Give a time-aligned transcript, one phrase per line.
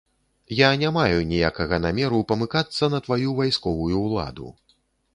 [0.59, 4.47] Я не маю ніякага намеру памыкацца на тваю вайсковую ўладу.